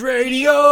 [0.00, 0.65] Radio.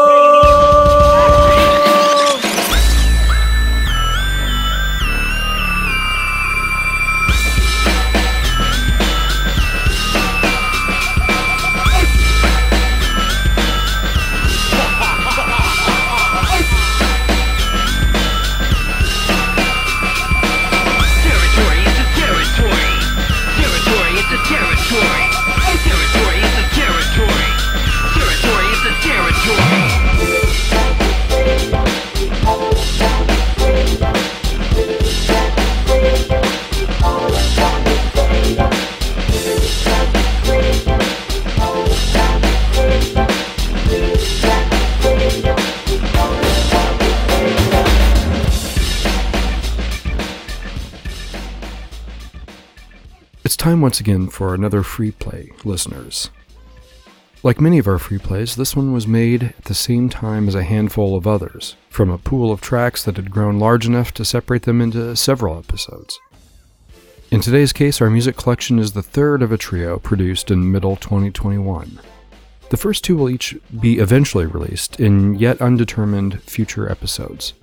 [53.64, 56.28] Time once again for another free play, listeners.
[57.42, 60.54] Like many of our free plays, this one was made at the same time as
[60.54, 64.24] a handful of others, from a pool of tracks that had grown large enough to
[64.26, 66.20] separate them into several episodes.
[67.30, 70.96] In today's case, our music collection is the third of a trio produced in middle
[70.96, 71.98] 2021.
[72.68, 77.54] The first two will each be eventually released in yet undetermined future episodes.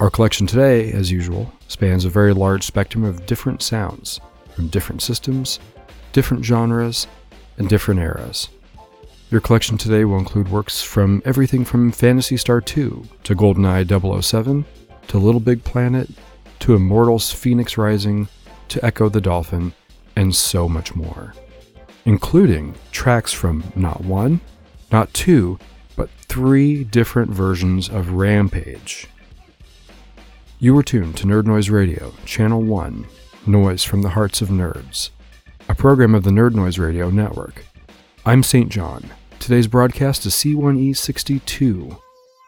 [0.00, 4.20] Our collection today, as usual, spans a very large spectrum of different sounds
[4.54, 5.58] from different systems,
[6.12, 7.06] different genres,
[7.58, 8.48] and different eras.
[9.30, 14.64] Your collection today will include works from everything from Phantasy Star 2 to GoldenEye 007
[15.08, 16.10] to Little Big Planet
[16.60, 18.28] to Immortals Phoenix Rising
[18.68, 19.72] to Ecco the Dolphin,
[20.16, 21.34] and so much more,
[22.04, 24.40] including tracks from not one,
[24.90, 25.58] not two,
[25.96, 29.08] but three different versions of Rampage.
[30.58, 33.06] You were tuned to Nerd Noise Radio, Channel 1,
[33.46, 35.10] Noise from the Hearts of Nerds,
[35.68, 37.64] a program of the Nerd Noise Radio Network.
[38.24, 38.70] I'm St.
[38.70, 39.10] John.
[39.40, 41.98] Today's broadcast is C1E62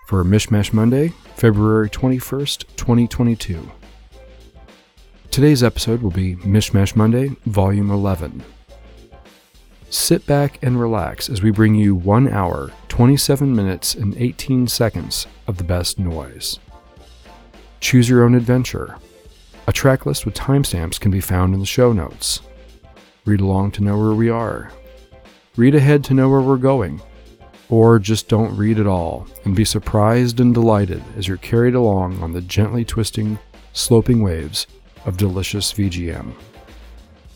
[0.06, 3.68] for Mishmash Monday, February 21st, 2022.
[5.32, 8.44] Today's episode will be Mishmash Monday, Volume 11.
[9.90, 15.26] Sit back and relax as we bring you 1 hour, 27 minutes, and 18 seconds
[15.48, 16.60] of the best noise.
[17.80, 18.96] Choose your own adventure.
[19.66, 22.42] A track list with timestamps can be found in the show notes.
[23.24, 24.70] Read along to know where we are.
[25.56, 27.00] Read ahead to know where we're going.
[27.70, 32.22] Or just don't read at all and be surprised and delighted as you're carried along
[32.22, 33.38] on the gently twisting,
[33.72, 34.66] sloping waves
[35.06, 36.34] of delicious VGM.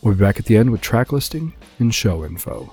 [0.03, 2.71] We'll be back at the end with track listing and show info.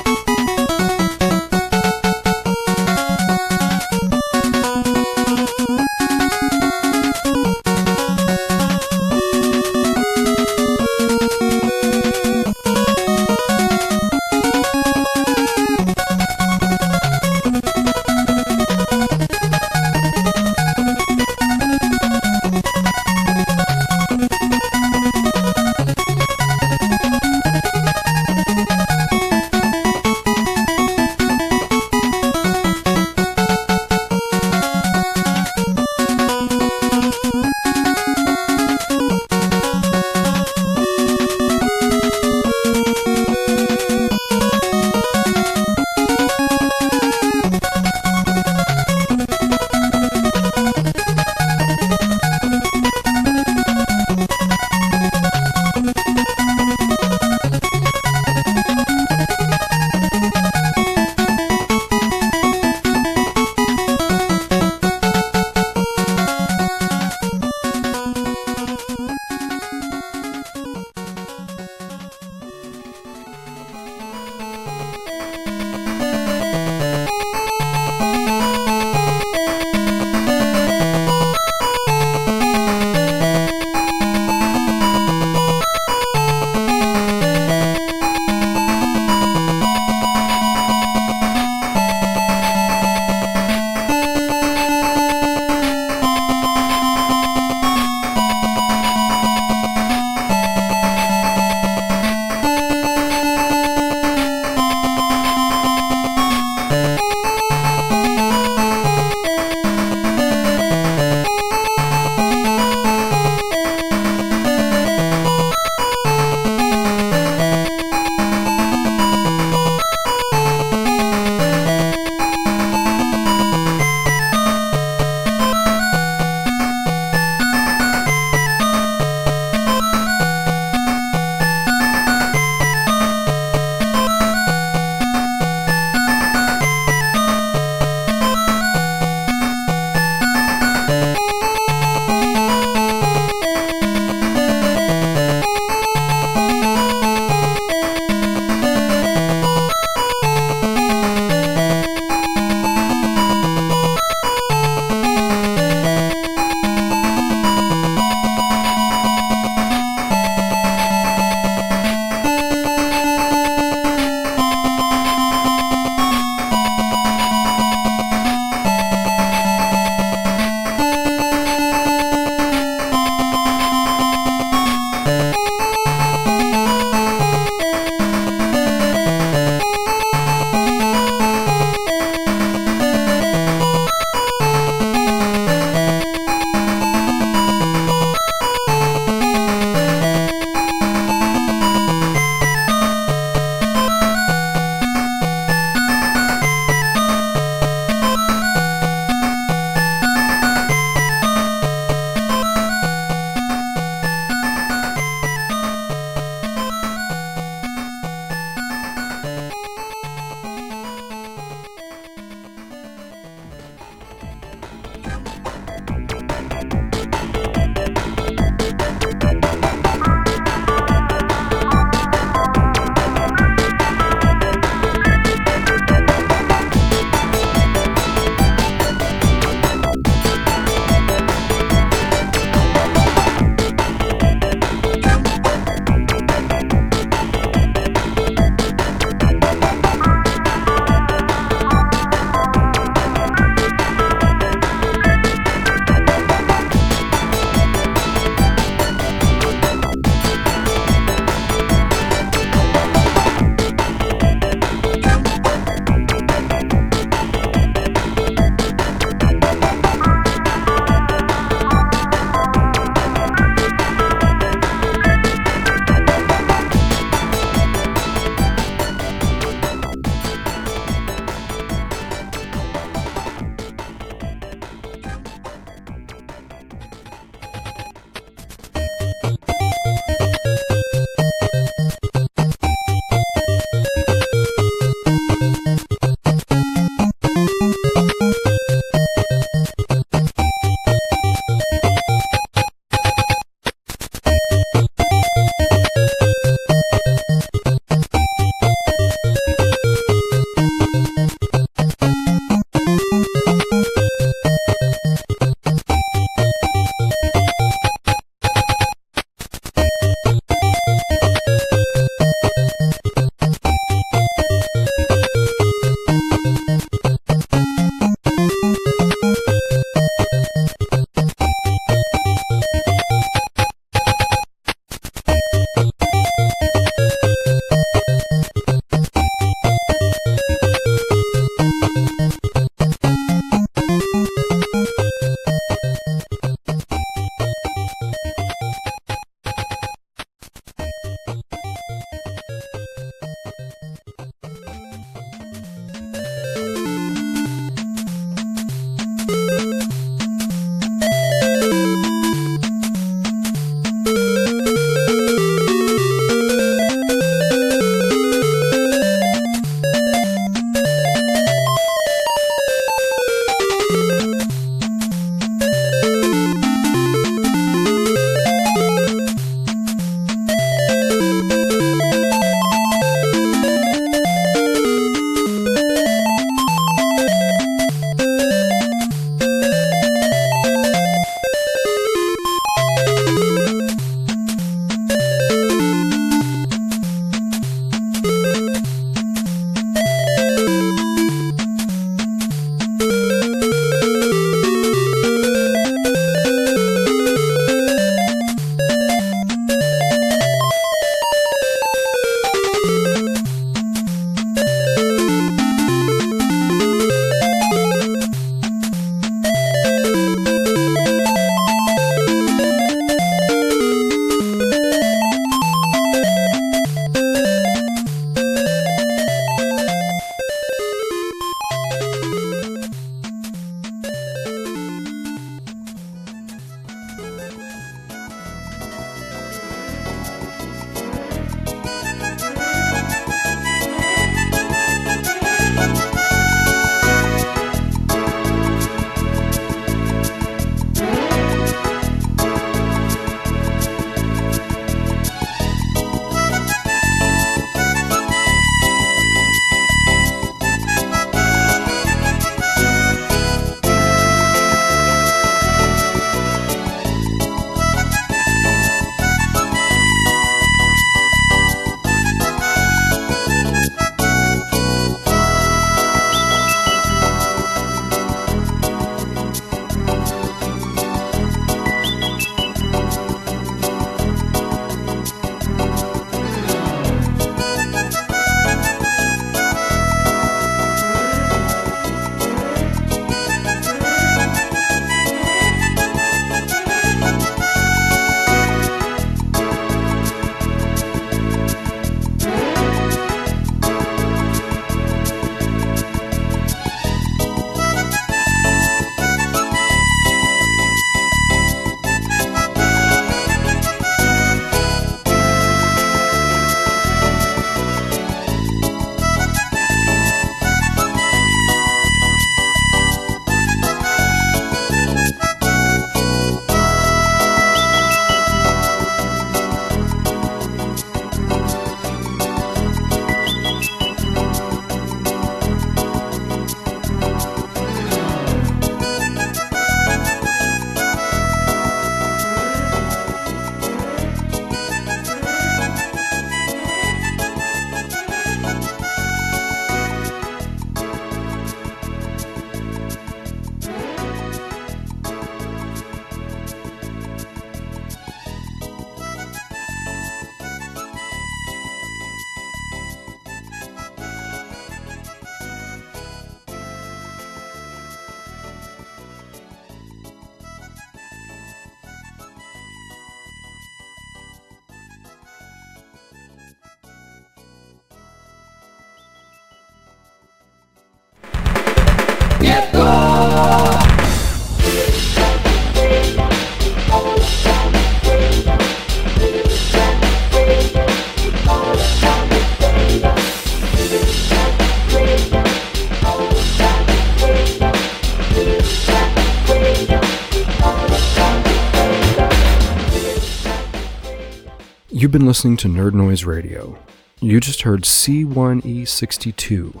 [595.22, 596.98] You've been listening to Nerd Noise Radio.
[597.38, 600.00] You just heard C1E62,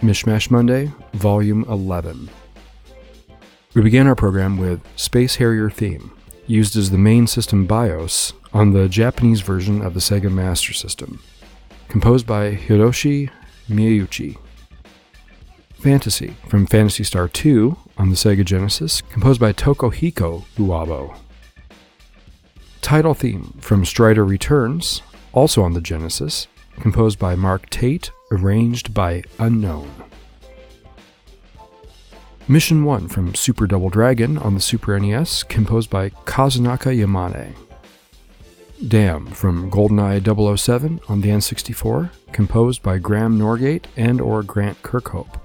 [0.00, 2.30] Mishmash Monday, Volume 11.
[3.74, 6.12] We began our program with Space Harrier theme,
[6.46, 11.20] used as the main system BIOS on the Japanese version of the Sega Master System,
[11.88, 13.28] composed by Hiroshi
[13.68, 14.38] Miyauchi.
[15.80, 21.16] Fantasy from Phantasy Star 2 on the Sega Genesis, composed by Tokuhiko Uwabo.
[22.80, 25.02] Title theme from Strider Returns,
[25.32, 26.46] also on the Genesis,
[26.80, 29.90] composed by Mark Tate, arranged by Unknown.
[32.48, 37.54] Mission 1 from Super Double Dragon on the Super NES, composed by Kazunaka Yamane.
[38.88, 45.38] Dam from GoldenEye 007 on the N64, composed by Graham Norgate and or Grant Kirkhope.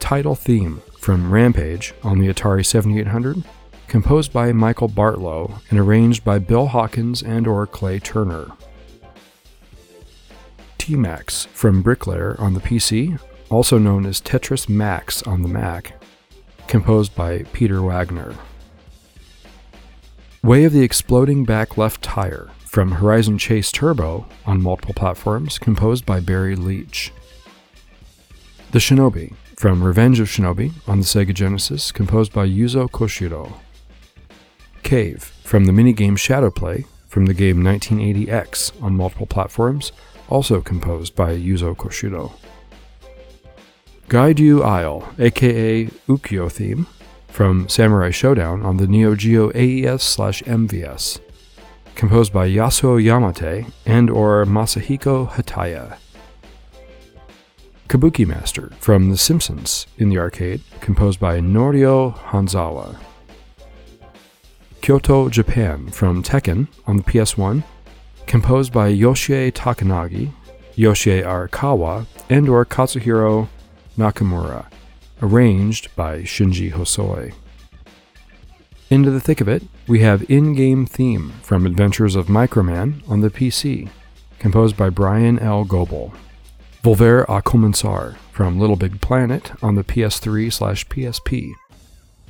[0.00, 3.44] Title theme from Rampage on the Atari 7800,
[3.88, 8.52] composed by Michael Bartlow and arranged by Bill Hawkins and or Clay Turner.
[10.78, 16.00] T-Max from Bricklayer on the PC, also known as Tetris Max on the Mac,
[16.66, 18.34] composed by Peter Wagner.
[20.42, 26.04] Way of the Exploding Back Left Tire from Horizon Chase Turbo on multiple platforms, composed
[26.04, 27.12] by Barry Leitch.
[28.72, 33.54] The Shinobi from Revenge of Shinobi on the Sega Genesis, composed by Yuzo Koshiro.
[34.84, 39.92] Cave from the minigame Shadowplay from the game 198X on multiple platforms,
[40.28, 42.32] also composed by Yuzo Koshiro.
[44.08, 46.86] Gairyu Isle, aka Ukyo theme,
[47.28, 51.20] from Samurai Shodown on the Neo Geo AES slash MVS,
[51.94, 55.98] composed by Yasuo Yamate and or Masahiko Hataya.
[57.88, 62.98] Kabuki Master from The Simpsons in the arcade, composed by Norio Hanzawa.
[64.84, 67.64] Kyoto, Japan from Tekken on the PS1,
[68.26, 70.30] composed by Yoshie Takayanagi,
[70.76, 73.48] Yoshie Arakawa, and or Katsuhiro
[73.96, 74.66] Nakamura,
[75.22, 77.32] arranged by Shinji Hosoi.
[78.90, 83.30] Into the thick of it, we have in-game theme from Adventures of Microman on the
[83.30, 83.88] PC,
[84.38, 85.64] composed by Brian L.
[85.64, 86.12] Goebel.
[86.82, 91.52] Volver a Comenzar from Little Big Planet on the PS3 slash PSP,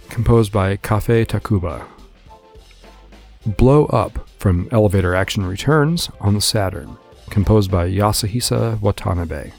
[0.09, 1.89] composed by Café Tacvba.
[3.46, 6.96] Blow Up from Elevator Action Returns on the Saturn,
[7.28, 9.52] composed by Yasuhisa Watanabe.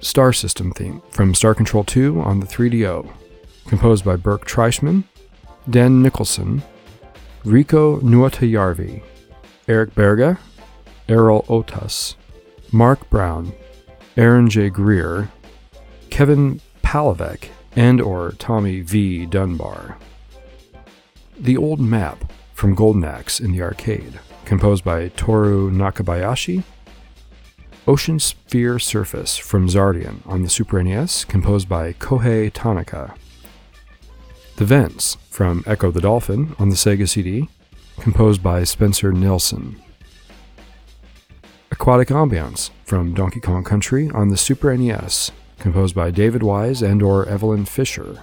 [0.00, 3.08] Star System theme from Star Control 2 on the 3DO,
[3.68, 5.04] composed by Burke Trieschmann,
[5.68, 6.64] Dan Nicholson,
[7.44, 9.02] Riku Nuottajärvi,
[9.68, 10.38] Eric Berga,
[11.08, 12.16] Errol Otus,
[12.72, 13.52] Mark Brown,
[14.16, 14.68] Aaron J.
[14.68, 15.30] Greer,
[16.10, 19.26] Kevin Palivec, and or Tommy V.
[19.26, 19.96] Dunbar.
[21.38, 26.62] The Old Map from Golden Axe in the arcade, composed by Toru Nakabayashi.
[27.88, 33.14] Ocean Sphere Surface from Xardion on the Super NES, composed by Kohei Tanaka.
[34.56, 37.48] The Vents from Ecco the Dolphin on the Sega CD,
[37.98, 39.80] composed by Spencer Nilsen.
[41.72, 47.02] Aquatic Ambiance from Donkey Kong Country on the Super NES, composed by David Wise and
[47.02, 48.18] or Eveline Fischer.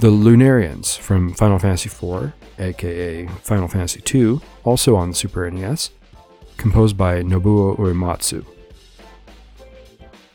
[0.00, 5.90] The Lunarians from Final Fantasy IV, aka Final Fantasy II, also on the Super NES,
[6.56, 8.46] composed by Nobuo Uematsu.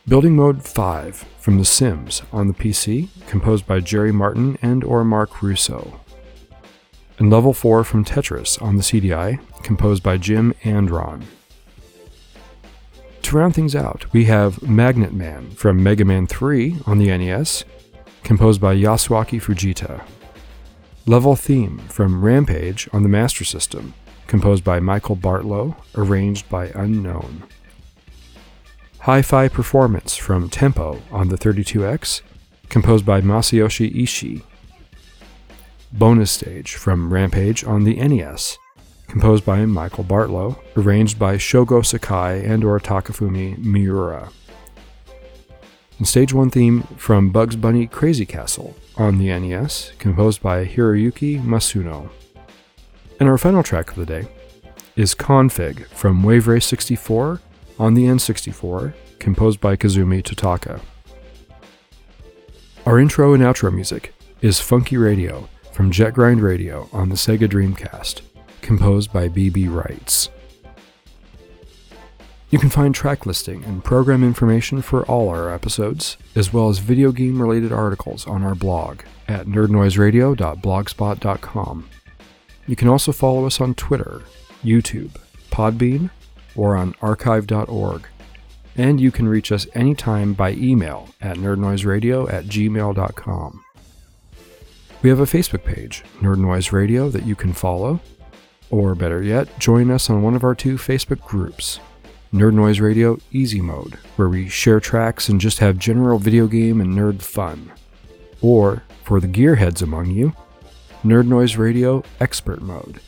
[0.05, 5.05] Building Mode 5 from The Sims on the PC, composed by Jerry Martin and or
[5.05, 5.97] Marc Russo.
[7.17, 11.25] And Level 4 from Tetris on the CDI, composed by Jim Andron.
[13.21, 17.63] To round things out, we have Magnet Man from Mega Man 3 on the NES,
[18.23, 20.03] composed by Yasuaki Fujita.
[21.05, 23.93] Level Theme from Rampage on the Master System,
[24.27, 27.43] composed by Michael Bartlow, arranged by Unknown.
[28.99, 32.21] Hi Fi Performance from Tempo on the 32X,
[32.69, 34.43] composed by Masayoshi Ishii.
[35.91, 38.57] Bonus Stage from Rampage on the NES,
[39.09, 44.29] composed by Michael Bartlow, arranged by Shogo Sakai and or Takafumi Miura.
[46.05, 52.09] Stage 1 theme from Bugs Bunny Crazy Castle on the NES, composed by Hiroyuki Masuno.
[53.19, 54.27] And our final track of the day
[54.95, 57.41] is Config from Wave Race 64
[57.79, 60.81] on the N64, composed by Kazumi Totaka.
[62.85, 67.47] Our intro and outro music is Funky Radio from Jet Grind Radio on the Sega
[67.47, 68.21] Dreamcast,
[68.61, 70.29] composed by BB Rights.
[72.53, 76.77] You can find track listing and program information for all our episodes, as well as
[76.77, 81.89] video game related articles on our blog at nerdnoiseradio.blogspot.com.
[82.67, 84.21] You can also follow us on Twitter
[84.63, 85.15] YouTube,
[85.49, 86.11] Podbean,
[86.55, 88.07] or on archive.org.
[88.77, 93.65] And you can reach us anytime by email at nerdnoiseradio at gmail.com.
[95.01, 97.99] We have a Facebook page, Nerd Noise Radio, that you can follow,
[98.69, 101.79] or better yet, join us on one of our two Facebook groups,
[102.33, 106.81] Nerd Noise Radio Easy Mode, where we share tracks and just have general video game
[106.81, 107.71] and nerd fun.
[108.41, 110.33] Or, for the gearheads among you,
[111.03, 112.99] Nerd Noise Radio Expert Mode,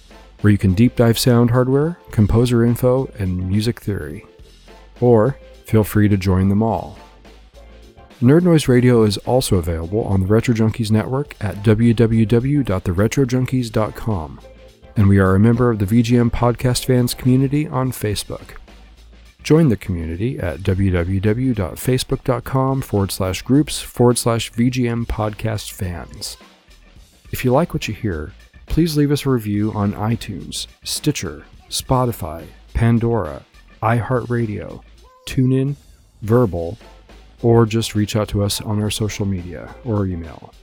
[0.41, 4.23] where you can deep dive sound hardware, composer info, and music theory.
[5.02, 6.99] Or, feel free to join them all.
[8.22, 14.39] Nerd Noise Radio is also available on the Retro Junkies network at www.theretrojunkies.com,
[14.95, 18.60] and we are a member of the VGM Podcast Fans community on Facebook.
[19.46, 26.38] Join the community at www.facebook.com forward slash groups forward slash VGM Podcast Fans.
[27.32, 28.34] If you like what you hear,
[28.66, 33.44] please leave us a review on iTunes, Stitcher, Spotify, Pandora,
[33.84, 34.82] iHeartRadio,
[35.28, 35.76] TuneIn,
[36.24, 36.80] Verbal,
[37.44, 40.56] or just reach out to us on our social media or email.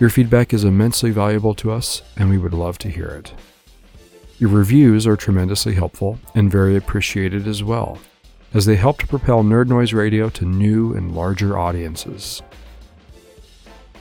[0.00, 3.32] Your feedback is immensely valuable to us, and we would love to hear it.
[4.42, 7.98] Your reviews are tremendously helpful and very appreciated as well,
[8.52, 12.42] as they help to propel Nerd Noise Radio to new and larger audiences.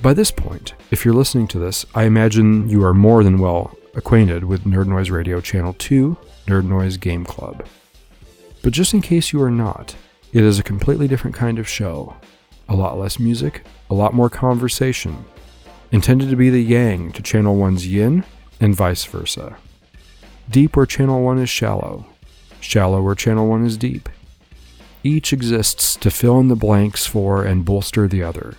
[0.01, 3.77] By this point, if you're listening to this, I imagine you are more than well
[3.93, 7.63] acquainted with Nerd Noise Radio Channel 2, Nerd Noise Game Club.
[8.63, 9.95] But just in case you are not,
[10.34, 12.15] it is a completely different kind of show.
[12.68, 13.61] A lot less music,
[13.91, 15.23] a lot more conversation,
[15.91, 18.23] intended to be the yang to Channel 1's yin,
[18.59, 19.55] and vice versa.
[20.52, 22.06] Deep where Channel 1 is shallow,
[22.60, 24.10] shallow where Channel 1 is deep.
[25.02, 28.56] Each exists to fill in the blanks for and bolster the other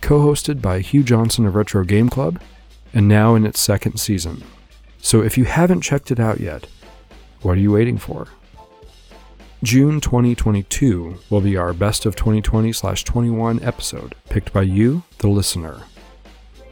[0.00, 2.40] co hosted by Hugh Johnson of Retro Game Club,
[2.92, 4.42] and now in its second season.
[5.00, 6.66] So if you haven't checked it out yet,
[7.42, 8.26] what are you waiting for?
[9.62, 15.82] June 2022 will be our best of 2020 21 episode, picked by you, the listener.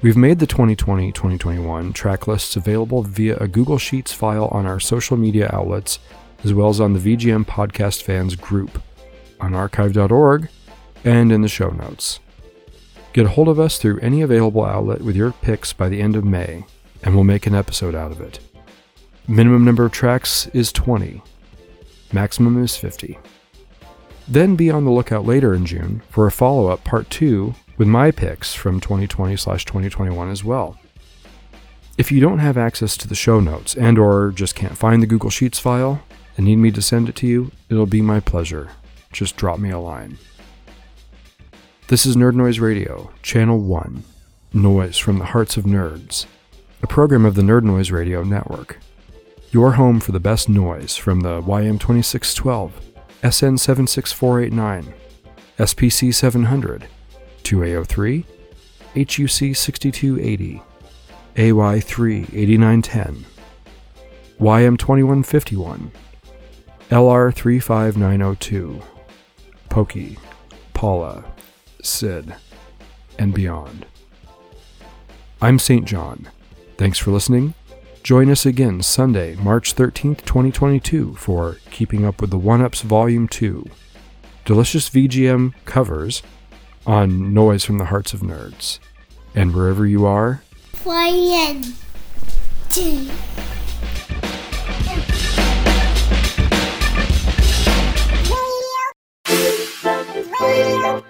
[0.06, 4.78] We've made the 2020 2021 track lists available via a Google Sheets file on our
[4.78, 5.98] social media outlets,
[6.44, 8.80] as well as on the VGM Podcast Fans group,
[9.40, 10.48] on archive.org,
[11.02, 12.20] and in the show notes.
[13.14, 16.14] Get a hold of us through any available outlet with your picks by the end
[16.14, 16.64] of May,
[17.02, 18.38] and we'll make an episode out of it.
[19.26, 21.20] Minimum number of tracks is 20,
[22.12, 23.18] maximum is 50.
[24.28, 27.89] Then be on the lookout later in June for a follow up part 2 with
[27.89, 30.78] my picks from 2020 slash 2021 as well.
[31.98, 35.07] If you don't have access to the show notes and or just can't find the
[35.07, 36.03] Google Sheets file
[36.36, 38.70] and need me to send it to you, it'll be my pleasure.
[39.12, 40.19] Just drop me a line.
[41.89, 44.03] This is Nerd Noise Radio, Channel 1,
[44.53, 46.27] Noise from the Hearts of Nerds,
[46.82, 48.78] a program of the Nerd Noise Radio Network.
[49.53, 52.73] Your home for the best noise from the YM2612,
[53.23, 54.93] SN76489,
[55.59, 56.89] SPC 700,
[57.47, 58.24] 2A03,
[58.94, 60.60] HUC 6280,
[61.36, 63.24] AY3 8910,
[64.40, 65.90] YM2151,
[66.90, 68.82] LR 35902,
[69.68, 70.18] Pokey,
[70.74, 71.24] Paula,
[71.81, 72.35] Sid,
[73.16, 73.86] and beyond.
[75.40, 75.85] I'm St.
[75.85, 76.28] John.
[76.77, 77.55] Thanks for listening.
[78.02, 83.28] Join us again Sunday, March 13th, 2022 for Keeping Up with the One Ups Volume
[83.28, 83.64] 2.
[84.44, 86.24] Delicious VGM covers
[86.86, 88.78] on Noise from the Hearts of Nerds.
[89.34, 90.42] And wherever you are,
[90.72, 91.60] play.
[100.38, 101.02] Radio,